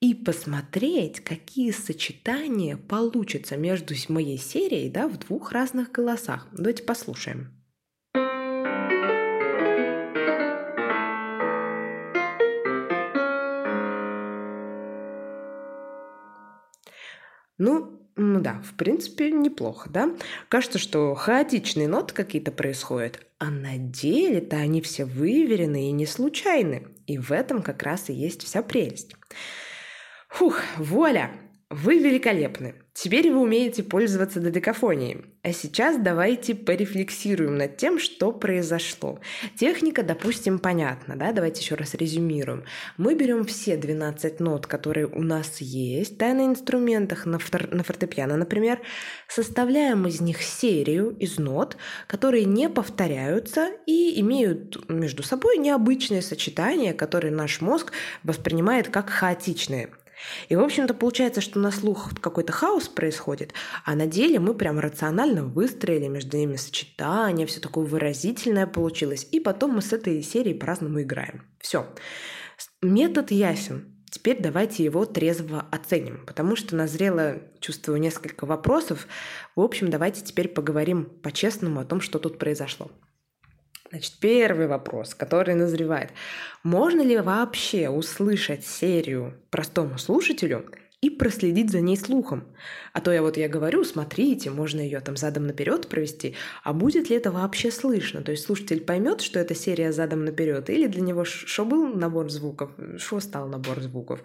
и 0.00 0.14
посмотреть, 0.14 1.20
какие 1.20 1.72
сочетания 1.72 2.76
получатся 2.78 3.56
между 3.58 3.94
моей 4.08 4.38
серией 4.38 4.88
да, 4.88 5.06
в 5.06 5.18
двух 5.18 5.52
разных 5.52 5.92
голосах. 5.92 6.48
Давайте 6.52 6.82
послушаем. 6.84 7.52
Ну, 17.58 18.00
ну 18.16 18.40
да, 18.40 18.62
в 18.62 18.74
принципе, 18.78 19.30
неплохо, 19.30 19.90
да? 19.90 20.16
Кажется, 20.48 20.78
что 20.78 21.14
хаотичные 21.14 21.88
ноты 21.88 22.14
какие-то 22.14 22.52
происходят, 22.52 23.20
а 23.38 23.50
на 23.50 23.76
деле-то 23.76 24.56
они 24.56 24.80
все 24.80 25.04
выверены 25.04 25.88
и 25.88 25.92
не 25.92 26.06
случайны. 26.06 26.88
И 27.06 27.18
в 27.18 27.32
этом 27.32 27.60
как 27.60 27.82
раз 27.82 28.08
и 28.08 28.14
есть 28.14 28.42
вся 28.44 28.62
прелесть. 28.62 29.14
Фух, 30.40 30.62
вуаля! 30.78 31.30
Вы 31.68 31.98
великолепны. 31.98 32.74
Теперь 32.94 33.30
вы 33.30 33.42
умеете 33.42 33.82
пользоваться 33.82 34.40
додекафонией. 34.40 35.26
А 35.42 35.52
сейчас 35.52 35.98
давайте 35.98 36.54
порефлексируем 36.54 37.56
над 37.56 37.76
тем, 37.76 37.98
что 37.98 38.32
произошло. 38.32 39.20
Техника, 39.58 40.02
допустим, 40.02 40.58
понятна, 40.58 41.16
да? 41.16 41.32
Давайте 41.32 41.60
еще 41.60 41.74
раз 41.74 41.92
резюмируем. 41.92 42.64
Мы 42.96 43.14
берем 43.14 43.44
все 43.44 43.76
12 43.76 44.40
нот, 44.40 44.66
которые 44.66 45.06
у 45.06 45.22
нас 45.22 45.60
есть, 45.60 46.16
да, 46.16 46.32
на 46.32 46.46
инструментах, 46.46 47.26
на, 47.26 47.38
фор- 47.38 47.72
на 47.72 47.84
фортепиано, 47.84 48.38
например, 48.38 48.80
составляем 49.28 50.06
из 50.06 50.22
них 50.22 50.42
серию 50.42 51.10
из 51.18 51.38
нот, 51.38 51.76
которые 52.06 52.46
не 52.46 52.70
повторяются 52.70 53.68
и 53.84 54.18
имеют 54.20 54.88
между 54.88 55.22
собой 55.22 55.58
необычные 55.58 56.22
сочетания, 56.22 56.94
которые 56.94 57.30
наш 57.30 57.60
мозг 57.60 57.92
воспринимает 58.24 58.88
как 58.88 59.10
хаотичные. 59.10 59.90
И, 60.48 60.56
в 60.56 60.60
общем-то, 60.60 60.94
получается, 60.94 61.40
что 61.40 61.58
на 61.58 61.70
слух 61.70 62.10
какой-то 62.20 62.52
хаос 62.52 62.88
происходит, 62.88 63.54
а 63.84 63.94
на 63.94 64.06
деле 64.06 64.38
мы 64.38 64.54
прям 64.54 64.78
рационально 64.78 65.44
выстроили 65.44 66.08
между 66.08 66.36
ними 66.36 66.56
сочетание, 66.56 67.46
все 67.46 67.60
такое 67.60 67.84
выразительное 67.84 68.66
получилось, 68.66 69.26
и 69.30 69.40
потом 69.40 69.72
мы 69.72 69.82
с 69.82 69.92
этой 69.92 70.22
серией 70.22 70.58
по-разному 70.58 71.02
играем. 71.02 71.42
Все. 71.60 71.86
Метод 72.82 73.30
ясен. 73.30 73.96
Теперь 74.10 74.40
давайте 74.40 74.82
его 74.82 75.04
трезво 75.04 75.66
оценим, 75.70 76.26
потому 76.26 76.56
что 76.56 76.74
назрело, 76.74 77.42
чувствую, 77.60 78.00
несколько 78.00 78.44
вопросов. 78.44 79.06
В 79.54 79.60
общем, 79.60 79.88
давайте 79.88 80.22
теперь 80.22 80.48
поговорим 80.48 81.04
по-честному 81.04 81.78
о 81.78 81.84
том, 81.84 82.00
что 82.00 82.18
тут 82.18 82.38
произошло. 82.38 82.90
Значит, 83.90 84.14
первый 84.20 84.68
вопрос, 84.68 85.14
который 85.14 85.54
назревает. 85.54 86.12
Можно 86.62 87.00
ли 87.02 87.18
вообще 87.18 87.88
услышать 87.88 88.64
серию 88.64 89.34
простому 89.50 89.98
слушателю 89.98 90.70
и 91.00 91.10
проследить 91.10 91.72
за 91.72 91.80
ней 91.80 91.96
слухом? 91.96 92.44
А 92.92 93.00
то 93.00 93.10
я 93.10 93.20
вот 93.20 93.36
я 93.36 93.48
говорю, 93.48 93.82
смотрите, 93.82 94.50
можно 94.50 94.78
ее 94.78 95.00
там 95.00 95.16
задом 95.16 95.48
наперед 95.48 95.88
провести, 95.88 96.36
а 96.62 96.72
будет 96.72 97.10
ли 97.10 97.16
это 97.16 97.32
вообще 97.32 97.72
слышно? 97.72 98.22
То 98.22 98.30
есть 98.30 98.44
слушатель 98.44 98.80
поймет, 98.80 99.22
что 99.22 99.40
это 99.40 99.56
серия 99.56 99.90
задом 99.90 100.24
наперед, 100.24 100.70
или 100.70 100.86
для 100.86 101.00
него 101.00 101.24
что 101.24 101.64
был 101.64 101.88
набор 101.88 102.30
звуков, 102.30 102.70
что 102.96 103.18
стал 103.18 103.48
набор 103.48 103.80
звуков. 103.80 104.22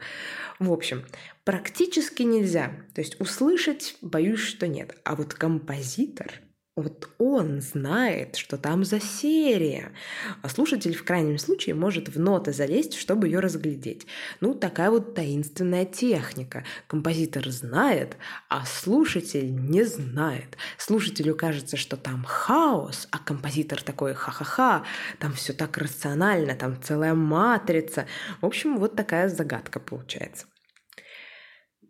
В 0.59 0.71
общем, 0.71 1.05
практически 1.43 2.21
нельзя. 2.21 2.71
То 2.93 3.01
есть 3.01 3.19
услышать, 3.19 3.97
боюсь, 4.01 4.41
что 4.41 4.67
нет. 4.67 4.95
А 5.05 5.15
вот 5.15 5.33
композитор– 5.33 6.31
вот 6.75 7.09
он 7.19 7.61
знает, 7.61 8.35
что 8.35 8.57
там 8.57 8.83
за 8.83 8.99
серия. 8.99 9.93
А 10.41 10.49
слушатель 10.49 10.93
в 10.93 11.05
крайнем 11.05 11.37
случае 11.37 11.73
может 11.73 12.09
в 12.09 12.19
ноты 12.19 12.51
залезть, 12.51 12.95
чтобы 12.95 13.27
ее 13.27 13.39
разглядеть. 13.39 14.05
Ну, 14.41 14.53
такая 14.53 14.91
вот 14.91 15.15
таинственная 15.15 15.85
техника. 15.85 16.65
Композитор 16.87 17.49
знает, 17.49 18.17
а 18.49 18.65
слушатель 18.65 19.55
не 19.55 19.83
знает. 19.83 20.57
Слушателю 20.77 21.35
кажется, 21.35 21.77
что 21.77 21.95
там 21.95 22.25
хаос, 22.25 23.07
а 23.09 23.19
композитор 23.19 23.81
такой 23.81 24.13
ха-ха-ха, 24.13 24.83
там 25.19 25.31
все 25.31 25.53
так 25.53 25.77
рационально, 25.77 26.55
там 26.55 26.81
целая 26.83 27.13
матрица. 27.13 28.05
В 28.41 28.45
общем, 28.45 28.79
вот 28.79 28.97
такая 28.97 29.29
загадка 29.29 29.79
получается. 29.79 30.45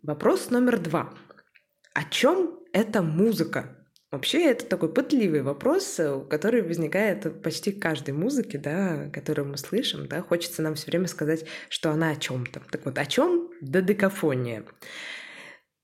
Вопрос 0.04 0.50
номер 0.50 0.78
два. 0.78 1.12
О 1.92 2.04
чем 2.04 2.60
эта 2.72 3.02
музыка? 3.02 3.85
Вообще, 4.12 4.44
это 4.44 4.64
такой 4.66 4.92
пытливый 4.92 5.42
вопрос, 5.42 5.98
э, 5.98 6.20
который 6.30 6.62
возникает 6.62 7.42
почти 7.42 7.72
каждой 7.72 8.14
музыке, 8.14 8.56
да, 8.56 9.10
которую 9.12 9.48
мы 9.48 9.58
слышим, 9.58 10.06
да, 10.06 10.22
хочется 10.22 10.62
нам 10.62 10.76
все 10.76 10.86
время 10.86 11.08
сказать, 11.08 11.44
что 11.68 11.90
она 11.90 12.10
о 12.10 12.16
чем-то. 12.16 12.62
Так 12.70 12.84
вот, 12.84 12.98
о 12.98 13.04
чем 13.04 13.50
додекафония? 13.60 14.64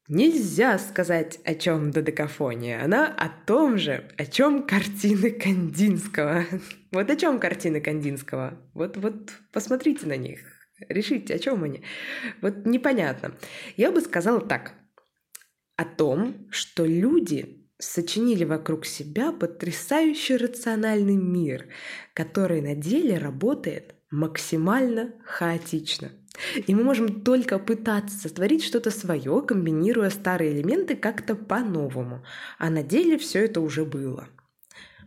Нельзя 0.06 0.78
сказать, 0.78 1.40
о 1.44 1.54
чем 1.56 1.90
додекафония. 1.90 2.84
Она 2.84 3.08
о 3.08 3.28
том 3.28 3.76
же, 3.76 4.08
о 4.16 4.26
чем 4.26 4.66
картины 4.66 5.30
Кандинского. 5.30 6.44
Вот 6.92 7.08
о 7.08 7.16
чем 7.16 7.40
картины 7.40 7.80
Кандинского. 7.80 8.58
Вот, 8.74 8.98
вот 8.98 9.32
посмотрите 9.50 10.06
на 10.06 10.16
них. 10.16 10.40
Решите, 10.90 11.34
о 11.34 11.38
чем 11.38 11.64
они. 11.64 11.82
Вот 12.42 12.66
непонятно. 12.66 13.34
Я 13.78 13.90
бы 13.90 14.02
сказала 14.02 14.42
так. 14.42 14.74
О 15.76 15.86
том, 15.86 16.48
что 16.50 16.84
люди 16.84 17.61
сочинили 17.84 18.44
вокруг 18.44 18.86
себя 18.86 19.32
потрясающий 19.32 20.36
рациональный 20.36 21.16
мир, 21.16 21.66
который 22.14 22.60
на 22.60 22.74
деле 22.74 23.18
работает 23.18 23.94
максимально 24.10 25.12
хаотично. 25.24 26.12
И 26.66 26.74
мы 26.74 26.82
можем 26.82 27.22
только 27.22 27.58
пытаться 27.58 28.16
сотворить 28.16 28.64
что-то 28.64 28.90
свое, 28.90 29.42
комбинируя 29.42 30.10
старые 30.10 30.52
элементы 30.52 30.96
как-то 30.96 31.34
по-новому. 31.34 32.24
А 32.58 32.70
на 32.70 32.82
деле 32.82 33.18
все 33.18 33.44
это 33.44 33.60
уже 33.60 33.84
было. 33.84 34.28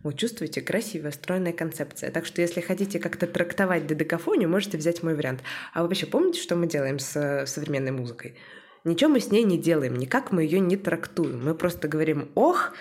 Вот 0.04 0.20
чувствуете, 0.20 0.62
красивая, 0.62 1.12
стройная 1.12 1.54
концепция. 1.54 2.12
Так 2.12 2.28
что 2.28 2.42
если 2.42 2.62
хотите 2.62 3.00
как-то 3.00 3.26
трактовать 3.26 3.88
додекафонию, 3.88 4.50
можете 4.50 4.78
взять 4.78 5.02
мой 5.02 5.16
вариант. 5.16 5.42
А 5.74 5.82
вы 5.82 5.88
вообще 5.88 6.06
помните, 6.06 6.40
что 6.40 6.56
мы 6.56 6.68
делаем 6.68 7.00
с 7.00 7.46
современной 7.48 7.92
музыкой? 7.92 8.38
Ничего 8.86 9.10
мы 9.10 9.20
с 9.20 9.32
ней 9.32 9.44
не 9.44 9.58
делаем, 9.58 9.96
никак 9.96 10.32
мы 10.32 10.44
ее 10.44 10.60
не 10.60 10.78
трактуем. 10.78 11.44
Мы 11.44 11.56
просто 11.56 11.88
говорим 11.88 12.32
«ох», 12.36 12.74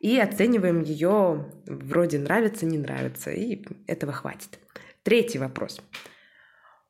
и 0.00 0.18
оцениваем 0.18 0.82
ее 0.82 1.52
вроде 1.66 2.18
нравится, 2.18 2.66
не 2.66 2.78
нравится, 2.78 3.30
и 3.30 3.64
этого 3.86 4.12
хватит. 4.12 4.58
Третий 5.04 5.38
вопрос. 5.38 5.80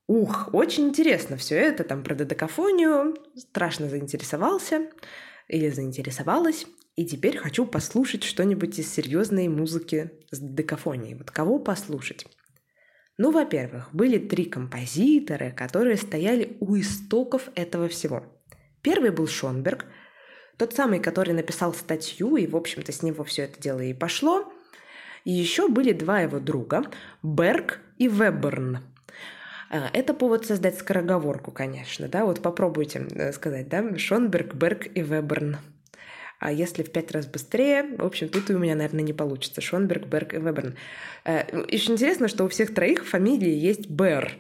Ух, 0.07 0.49
очень 0.53 0.89
интересно 0.89 1.37
все 1.37 1.57
это, 1.57 1.85
там 1.85 2.05
про 2.05 2.15
додекафонию, 2.15 3.17
страшно 3.37 3.89
заинтересовался 3.89 4.91
или 5.49 5.69
заинтересовалась, 5.69 6.67
и 6.97 7.05
теперь 7.05 7.37
хочу 7.37 7.67
послушать 7.67 8.23
что-нибудь 8.23 8.79
из 8.79 8.91
серьезной 8.91 9.49
музыки 9.49 10.13
с 10.31 10.39
додекафонией. 10.39 11.17
Вот 11.17 11.31
кого 11.31 11.59
послушать? 11.59 12.27
Ну, 13.19 13.31
во-первых, 13.31 13.91
были 13.93 14.19
три 14.19 14.47
композитора, 14.47 15.51
которые 15.51 15.97
стояли 15.97 16.57
у 16.61 16.77
истоков 16.77 17.51
этого 17.55 17.89
всего. 17.89 18.25
Первый 18.83 19.11
был 19.11 19.27
Шонберг, 19.27 19.87
тот 20.59 20.75
самый, 20.75 21.01
который 21.01 21.35
написал 21.35 21.73
статью, 21.73 22.37
и, 22.37 22.47
в 22.47 22.57
общем-то, 22.57 22.93
с 22.93 23.03
него 23.03 23.25
все 23.25 23.45
это 23.45 23.61
дело 23.61 23.81
и 23.81 23.95
пошло. 23.95 24.53
И 25.25 25.31
еще 25.31 25.69
были 25.69 25.93
два 25.93 26.21
его 26.21 26.41
друга, 26.41 26.85
Берг 27.23 27.81
и 27.99 28.09
Веберн. 28.09 28.79
А, 29.71 29.89
это 29.93 30.15
повод 30.15 30.47
создать 30.47 30.79
скороговорку, 30.79 31.53
конечно, 31.53 32.09
да, 32.09 32.25
вот 32.25 32.43
попробуйте 32.43 33.07
э, 33.15 33.33
сказать, 33.33 33.69
да, 33.69 33.97
Шонберг, 33.97 34.55
Берг 34.55 34.87
и 34.95 35.01
Веберн. 35.01 35.59
А 36.43 36.51
если 36.51 36.83
в 36.83 36.91
пять 36.91 37.13
раз 37.13 37.27
быстрее, 37.27 37.85
в 37.97 38.05
общем, 38.05 38.29
тут 38.29 38.51
у 38.51 38.59
меня, 38.59 38.75
наверное, 38.75 39.05
не 39.05 39.13
получится. 39.13 39.61
Шонберг, 39.61 40.07
Берг 40.07 40.35
и 40.35 40.39
Веберн. 40.39 40.77
Э, 41.25 41.45
Еще 41.69 41.93
интересно, 41.93 42.27
что 42.27 42.45
у 42.45 42.49
всех 42.49 42.75
троих 42.75 43.07
фамилии 43.07 43.53
есть 43.53 43.89
Бер. 43.89 44.33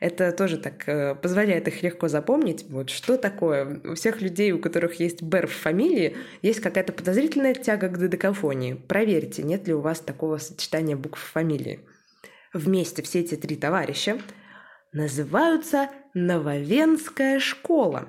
Это 0.00 0.32
тоже 0.32 0.56
так 0.56 0.88
э, 0.88 1.14
позволяет 1.14 1.68
их 1.68 1.82
легко 1.82 2.08
запомнить. 2.08 2.64
Вот 2.70 2.88
что 2.88 3.18
такое? 3.18 3.80
У 3.84 3.94
всех 3.94 4.22
людей, 4.22 4.50
у 4.50 4.58
которых 4.58 4.98
есть 4.98 5.20
Бер 5.20 5.46
в 5.46 5.52
фамилии, 5.52 6.16
есть 6.40 6.60
какая-то 6.60 6.94
подозрительная 6.94 7.52
тяга 7.52 7.88
к 7.88 7.98
додекафонии. 7.98 8.72
Проверьте, 8.72 9.42
нет 9.42 9.68
ли 9.68 9.74
у 9.74 9.80
вас 9.80 10.00
такого 10.00 10.38
сочетания 10.38 10.96
букв 10.96 11.20
в 11.20 11.32
фамилии. 11.32 11.80
Вместе 12.54 13.02
все 13.02 13.20
эти 13.20 13.34
три 13.34 13.56
товарища 13.56 14.18
называются 14.92 15.90
Нововенская 16.14 17.38
школа. 17.38 18.08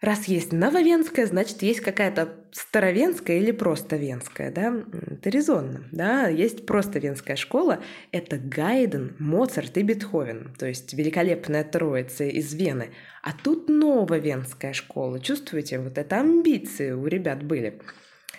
Раз 0.00 0.28
есть 0.28 0.52
нововенская, 0.52 1.26
значит, 1.26 1.60
есть 1.60 1.80
какая-то 1.80 2.39
старовенская 2.52 3.38
или 3.38 3.50
просто 3.52 3.96
венская, 3.96 4.50
да? 4.50 4.74
Это 5.10 5.30
резонно, 5.30 5.84
да? 5.92 6.28
Есть 6.28 6.66
просто 6.66 6.98
венская 6.98 7.36
школа. 7.36 7.80
Это 8.12 8.38
Гайден, 8.38 9.16
Моцарт 9.18 9.76
и 9.78 9.82
Бетховен, 9.82 10.54
то 10.58 10.66
есть 10.66 10.94
великолепная 10.94 11.64
троица 11.64 12.24
из 12.24 12.52
Вены. 12.54 12.90
А 13.22 13.32
тут 13.32 13.68
нововенская 13.68 14.72
школа. 14.72 15.20
Чувствуете, 15.20 15.78
вот 15.78 15.98
это 15.98 16.20
амбиции 16.20 16.92
у 16.92 17.06
ребят 17.06 17.42
были. 17.42 17.80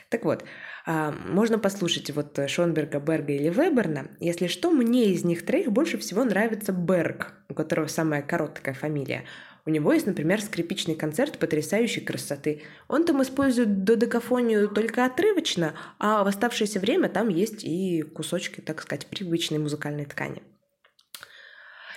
Так 0.10 0.26
вот, 0.26 0.44
а, 0.86 1.12
можно 1.30 1.58
послушать 1.58 2.12
вот 2.12 2.38
Шонберга, 2.48 3.00
Берга 3.00 3.34
или 3.34 3.50
Веберна. 3.50 4.08
Если 4.20 4.48
что, 4.48 4.72
мне 4.72 5.12
из 5.12 5.24
них 5.24 5.46
троих 5.46 5.72
больше 5.72 5.98
всего 5.98 6.24
нравится 6.24 6.74
Берг, 6.74 7.34
у 7.50 7.54
которого 7.54 7.88
самая 7.88 8.22
короткая 8.22 8.74
фамилия– 8.74 9.24
у 9.66 9.70
него 9.70 9.94
есть, 9.94 10.08
например, 10.08 10.42
скрипичный 10.42 10.96
концерт 10.96 11.38
потрясающей 11.38 12.02
красоты. 12.02 12.64
Он 12.88 13.06
там 13.06 13.22
использует 13.22 13.84
додекафонию 13.84 14.68
только 14.70 15.06
отрывочно, 15.06 15.74
а 16.00 16.24
в 16.24 16.28
оставшееся 16.28 16.80
время 16.80 17.10
там 17.10 17.30
есть 17.30 17.64
и 17.64 18.02
кусочки, 18.02 18.62
так 18.62 18.82
сказать, 18.82 19.06
привычной 19.08 19.60
музыкальной 19.60 20.06
ткани. 20.06 20.42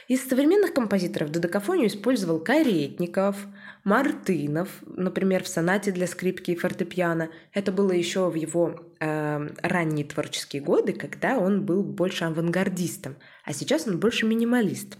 Из 0.07 0.29
современных 0.29 0.75
композиторов 0.75 1.31
додекафонию 1.31 1.87
использовал 1.87 2.39
Каретников, 2.39 3.39
Мартынов, 3.85 4.69
например, 4.87 5.45
в 5.45 5.49
сонате 5.49 5.93
для 5.93 6.07
скрипки 6.07 6.51
и 6.51 6.57
фортепиано. 6.57 7.31
Это 7.55 7.73
было 7.73 7.93
еще 7.93 8.29
в 8.29 8.35
его 8.35 8.93
э, 9.01 9.49
ранние 9.63 10.05
творческие 10.05 10.61
годы, 10.61 10.93
когда 10.93 11.39
он 11.39 11.65
был 11.65 11.83
больше 11.83 12.25
авангардистом, 12.25 13.17
а 13.47 13.55
сейчас 13.55 13.87
он 13.87 13.99
больше 13.99 14.27
минималист. 14.27 14.99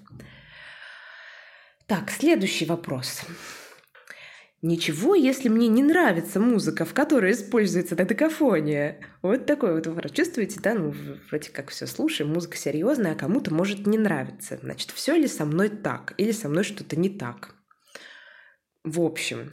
Так, 1.87 2.11
следующий 2.11 2.65
вопрос. 2.65 3.23
Ничего, 4.63 5.15
если 5.15 5.51
мне 5.51 5.69
не 5.69 5.83
нравится 5.83 6.41
музыка, 6.41 6.87
в 6.87 6.95
которой 6.95 7.33
используется 7.33 7.95
додекафония. 7.95 9.01
Вот 9.21 9.45
такой 9.45 9.75
вот 9.75 9.87
вопрос. 9.87 10.13
Чувствуете, 10.13 10.59
да? 10.63 10.73
Ну, 10.73 10.95
вроде 11.29 11.51
как 11.51 11.69
все 11.69 11.87
слушаем, 11.87 12.33
музыка 12.33 12.57
серьезная, 12.57 13.13
а 13.13 13.15
кому-то 13.17 13.53
может 13.53 13.87
не 13.87 13.99
нравиться. 13.99 14.59
Значит, 14.63 14.93
все 14.93 15.15
ли 15.15 15.27
со 15.27 15.45
мной 15.45 15.69
так? 15.69 16.15
Или 16.17 16.33
со 16.33 16.49
мной 16.49 16.65
что-то 16.65 16.97
не 16.97 17.11
так? 17.11 17.55
В 18.85 19.03
общем, 19.03 19.53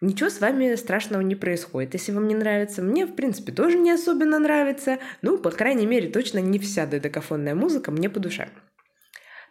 ничего 0.00 0.30
с 0.30 0.40
вами 0.40 0.76
страшного 0.76 1.22
не 1.22 1.34
происходит, 1.34 1.94
если 1.94 2.12
вам 2.12 2.28
не 2.28 2.36
нравится. 2.36 2.82
Мне, 2.82 3.06
в 3.06 3.16
принципе, 3.16 3.50
тоже 3.50 3.76
не 3.80 3.90
особенно 3.90 4.38
нравится. 4.38 5.00
Ну, 5.22 5.38
по 5.38 5.50
крайней 5.50 5.86
мере, 5.86 6.08
точно 6.08 6.38
не 6.38 6.60
вся 6.60 6.86
додекафонная 6.86 7.56
музыка 7.56 7.90
мне 7.90 8.08
по 8.08 8.20
душе. 8.20 8.48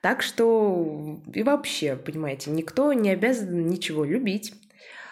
Так 0.04 0.22
что 0.22 1.22
и 1.34 1.44
вообще, 1.44 1.96
понимаете, 1.96 2.52
никто 2.52 2.92
не 2.92 3.10
обязан 3.12 3.68
ничего 3.68 4.04
любить. 4.04 4.54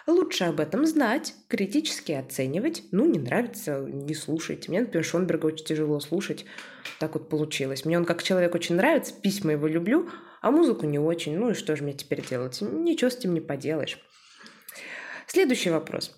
Лучше 0.06 0.44
об 0.44 0.60
этом 0.60 0.84
знать, 0.84 1.32
критически 1.48 2.12
оценивать. 2.12 2.82
Ну, 2.90 3.06
не 3.06 3.18
нравится, 3.18 3.80
не 3.80 4.12
слушайте. 4.12 4.68
Мне, 4.68 4.80
например, 4.80 5.02
Шонберга 5.02 5.46
очень 5.46 5.64
тяжело 5.64 5.98
слушать. 5.98 6.44
Так 6.98 7.14
вот 7.14 7.30
получилось. 7.30 7.86
Мне 7.86 7.96
он 7.96 8.04
как 8.04 8.22
человек 8.22 8.54
очень 8.54 8.74
нравится, 8.74 9.14
письма 9.14 9.52
его 9.52 9.66
люблю, 9.66 10.10
а 10.42 10.50
музыку 10.50 10.84
не 10.84 10.98
очень. 10.98 11.38
Ну 11.38 11.52
и 11.52 11.54
что 11.54 11.74
же 11.74 11.84
мне 11.84 11.94
теперь 11.94 12.20
делать? 12.20 12.60
Ничего 12.60 13.08
с 13.08 13.16
этим 13.16 13.32
не 13.32 13.40
поделаешь. 13.40 13.98
Следующий 15.26 15.70
вопрос. 15.70 16.14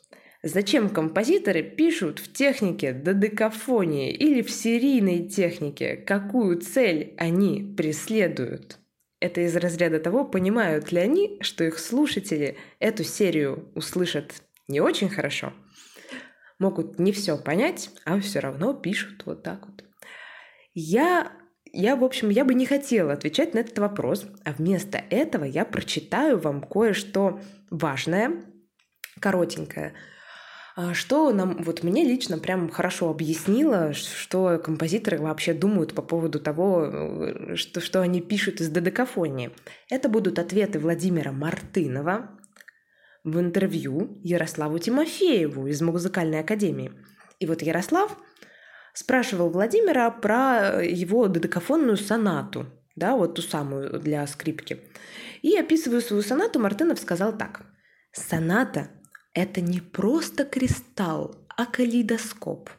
Зачем 0.46 0.90
композиторы 0.90 1.62
пишут 1.62 2.18
в 2.18 2.30
технике 2.30 2.92
додекафонии 2.92 4.12
или 4.12 4.42
в 4.42 4.50
серийной 4.50 5.26
технике, 5.26 5.96
какую 5.96 6.60
цель 6.60 7.14
они 7.16 7.74
преследуют? 7.74 8.76
Это 9.20 9.40
из 9.40 9.56
разряда 9.56 10.00
того, 10.00 10.22
понимают 10.26 10.92
ли 10.92 11.00
они, 11.00 11.38
что 11.40 11.64
их 11.64 11.78
слушатели 11.78 12.58
эту 12.78 13.04
серию 13.04 13.72
услышат 13.74 14.42
не 14.68 14.82
очень 14.82 15.08
хорошо, 15.08 15.54
могут 16.58 16.98
не 16.98 17.12
все 17.12 17.38
понять, 17.38 17.88
а 18.04 18.20
все 18.20 18.40
равно 18.40 18.74
пишут 18.74 19.22
вот 19.24 19.42
так 19.42 19.66
вот. 19.66 19.82
Я, 20.74 21.32
я, 21.72 21.96
в 21.96 22.04
общем, 22.04 22.28
я 22.28 22.44
бы 22.44 22.52
не 22.52 22.66
хотела 22.66 23.14
отвечать 23.14 23.54
на 23.54 23.60
этот 23.60 23.78
вопрос, 23.78 24.26
а 24.44 24.52
вместо 24.52 24.98
этого 25.08 25.44
я 25.44 25.64
прочитаю 25.64 26.38
вам 26.38 26.60
кое-что 26.60 27.40
важное, 27.70 28.44
коротенькое– 29.20 29.94
что 30.92 31.32
нам, 31.32 31.62
вот 31.62 31.84
мне 31.84 32.04
лично 32.04 32.38
прям 32.38 32.68
хорошо 32.68 33.08
объяснило, 33.08 33.92
что 33.92 34.58
композиторы 34.58 35.18
вообще 35.18 35.54
думают 35.54 35.94
по 35.94 36.02
поводу 36.02 36.40
того, 36.40 36.84
э, 36.84 37.54
что, 37.54 37.80
что 37.80 38.00
они 38.00 38.20
пишут 38.20 38.60
из 38.60 38.70
додекафонии. 38.70 39.52
Это 39.88 40.08
будут 40.08 40.38
ответы 40.40 40.80
Владимира 40.80 41.30
Мартынова 41.30 42.30
в 43.22 43.38
интервью 43.38 44.18
Ярославу 44.24 44.78
Тимофееву 44.80 45.68
из 45.68 45.80
Музыкальной 45.80 46.40
академии. 46.40 46.92
И 47.38 47.46
вот 47.46 47.62
Ярослав 47.62 48.16
спрашивал 48.94 49.50
Владимира 49.50 50.10
про 50.10 50.82
его 50.82 51.28
додекафонную 51.28 51.96
сонату, 51.96 52.66
да, 52.96 53.14
вот 53.16 53.34
ту 53.34 53.42
самую 53.42 54.00
для 54.00 54.26
скрипки. 54.26 54.80
И 55.42 55.56
описывая 55.56 56.00
свою 56.00 56.22
сонату, 56.22 56.58
Мартынов 56.58 56.98
сказал 56.98 57.36
так. 57.36 57.62
«Соната 58.12 58.88
это 59.34 59.60
не 59.60 59.80
просто 59.80 60.44
кристалл, 60.44 61.36
а 61.48 61.66
калейдоскоп. 61.66 62.70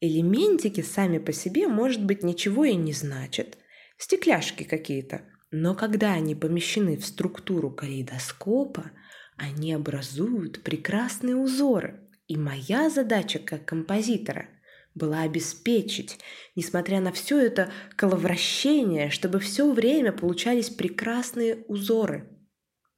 Элементики 0.00 0.82
сами 0.82 1.18
по 1.18 1.32
себе, 1.32 1.68
может 1.68 2.04
быть, 2.04 2.22
ничего 2.22 2.64
и 2.64 2.74
не 2.74 2.92
значат. 2.92 3.58
Стекляшки 3.98 4.62
какие-то. 4.62 5.22
Но 5.50 5.74
когда 5.74 6.12
они 6.12 6.34
помещены 6.34 6.96
в 6.96 7.04
структуру 7.04 7.70
калейдоскопа, 7.70 8.92
они 9.36 9.72
образуют 9.72 10.62
прекрасные 10.62 11.36
узоры. 11.36 12.00
И 12.28 12.36
моя 12.36 12.88
задача 12.88 13.38
как 13.38 13.64
композитора 13.64 14.48
была 14.94 15.22
обеспечить, 15.22 16.18
несмотря 16.54 17.00
на 17.00 17.12
все 17.12 17.38
это 17.38 17.70
коловращение, 17.96 19.10
чтобы 19.10 19.40
все 19.40 19.70
время 19.70 20.12
получались 20.12 20.70
прекрасные 20.70 21.64
узоры. 21.68 22.28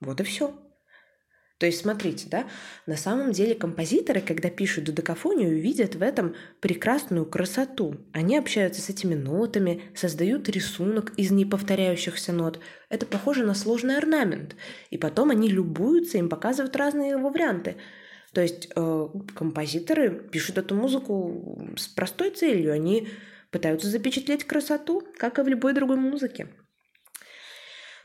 Вот 0.01 0.21
и 0.21 0.25
все. 0.25 0.68
То 1.59 1.67
есть, 1.67 1.81
смотрите, 1.81 2.29
да, 2.31 2.47
на 2.87 2.97
самом 2.97 3.33
деле 3.33 3.57
композиторы, 3.57 4.21
когда 4.21 4.49
пишут 4.49 4.85
додекафонию, 4.85 5.61
видят 5.61 5.97
в 5.97 6.03
этом 6.03 6.37
прекрасную 6.61 7.27
красоту. 7.27 7.97
Они 8.13 8.37
общаются 8.37 8.81
с 8.81 8.89
этими 8.89 9.17
нотами, 9.17 9.83
создают 9.95 10.49
рисунок 10.49 11.13
из 11.17 11.33
неповторяющихся 11.33 12.33
нот. 12.33 12.61
Это 12.91 13.07
похоже 13.07 13.45
на 13.45 13.55
сложный 13.55 13.99
орнамент. 13.99 14.55
И 14.91 14.99
потом 14.99 15.31
они 15.31 15.49
любуются, 15.49 16.19
им 16.19 16.29
показывают 16.29 16.77
разные 16.77 17.11
его 17.11 17.29
варианты. 17.29 17.77
То 18.33 18.41
есть 18.41 18.69
э, 18.77 19.09
композиторы 19.35 20.11
пишут 20.31 20.59
эту 20.59 20.77
музыку 20.77 21.73
с 21.77 21.89
простой 21.89 22.31
целью. 22.31 22.73
Они 22.73 23.09
пытаются 23.51 23.89
запечатлеть 23.89 24.45
красоту, 24.45 25.03
как 25.17 25.41
и 25.41 25.43
в 25.43 25.49
любой 25.49 25.73
другой 25.73 25.97
музыке. 25.97 26.49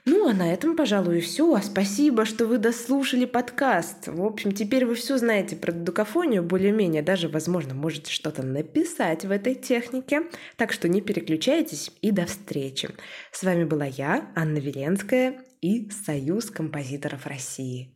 Ну, 0.05 0.27
а 0.27 0.33
на 0.33 0.51
этом, 0.51 0.75
пожалуй, 0.75 1.19
и 1.19 1.21
все. 1.21 1.57
Спасибо, 1.61 2.25
что 2.25 2.45
вы 2.45 2.57
дослушали 2.57 3.23
подкаст. 3.23 4.07
В 4.07 4.21
общем, 4.25 4.51
теперь 4.51 4.85
вы 4.85 4.95
все 4.95 5.17
знаете 5.17 5.55
про 5.55 5.71
дудокафонию, 5.71 6.43
более-менее 6.43 7.01
даже, 7.01 7.29
возможно, 7.29 7.73
можете 7.73 8.11
что-то 8.11 8.43
написать 8.43 9.23
в 9.23 9.31
этой 9.31 9.55
технике. 9.55 10.23
Так 10.57 10.73
что 10.73 10.89
не 10.89 10.99
переключайтесь 10.99 11.89
и 12.01 12.11
до 12.11 12.25
встречи. 12.25 12.89
С 13.31 13.43
вами 13.43 13.63
была 13.63 13.85
я, 13.85 14.29
Анна 14.35 14.57
Веленская 14.57 15.41
и 15.61 15.89
Союз 15.89 16.51
композиторов 16.51 17.25
России. 17.25 17.95